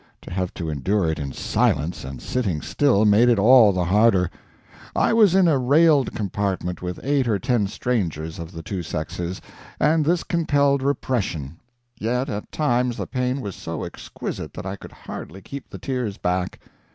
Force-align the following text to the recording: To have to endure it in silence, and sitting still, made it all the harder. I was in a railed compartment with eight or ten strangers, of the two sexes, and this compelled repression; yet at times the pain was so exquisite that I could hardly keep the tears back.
To 0.23 0.31
have 0.33 0.51
to 0.55 0.67
endure 0.67 1.07
it 1.11 1.19
in 1.19 1.31
silence, 1.31 2.03
and 2.03 2.23
sitting 2.23 2.63
still, 2.63 3.05
made 3.05 3.29
it 3.29 3.37
all 3.37 3.71
the 3.71 3.85
harder. 3.85 4.31
I 4.95 5.13
was 5.13 5.35
in 5.35 5.47
a 5.47 5.59
railed 5.59 6.15
compartment 6.15 6.81
with 6.81 6.99
eight 7.05 7.27
or 7.27 7.37
ten 7.37 7.67
strangers, 7.67 8.39
of 8.39 8.51
the 8.51 8.63
two 8.63 8.81
sexes, 8.81 9.41
and 9.79 10.03
this 10.03 10.23
compelled 10.23 10.81
repression; 10.81 11.59
yet 11.99 12.29
at 12.29 12.51
times 12.51 12.97
the 12.97 13.05
pain 13.05 13.41
was 13.41 13.55
so 13.55 13.83
exquisite 13.83 14.55
that 14.55 14.65
I 14.65 14.75
could 14.75 14.91
hardly 14.91 15.39
keep 15.39 15.69
the 15.69 15.77
tears 15.77 16.17
back. 16.17 16.59